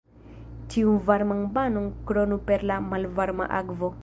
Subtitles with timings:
[0.73, 3.97] Ĉiun varman banon kronu per la malvarma akvo.